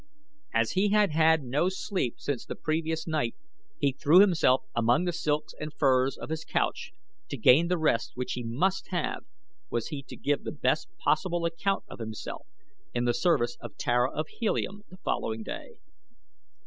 As 0.51 0.71
he 0.71 0.89
had 0.89 1.11
had 1.11 1.43
no 1.43 1.69
sleep 1.69 2.15
since 2.17 2.43
the 2.43 2.55
previous 2.55 3.05
night 3.05 3.35
he 3.77 3.91
threw 3.91 4.19
himself 4.19 4.63
among 4.75 5.03
the 5.05 5.13
silks 5.13 5.53
and 5.59 5.71
furs 5.71 6.17
of 6.17 6.31
his 6.31 6.43
couch 6.43 6.91
to 7.29 7.37
gain 7.37 7.67
the 7.67 7.77
rest 7.77 8.13
which 8.15 8.33
he 8.33 8.41
must 8.43 8.87
have, 8.87 9.25
was 9.69 9.89
he 9.89 10.01
to 10.07 10.15
give 10.15 10.43
the 10.43 10.51
best 10.51 10.87
possible 10.97 11.45
account 11.45 11.83
of 11.87 11.99
himself 11.99 12.47
in 12.95 13.05
the 13.05 13.13
service 13.13 13.57
of 13.61 13.77
Tara 13.77 14.11
of 14.11 14.27
Helium 14.39 14.81
the 14.89 14.97
following 14.97 15.43
day. 15.43 15.75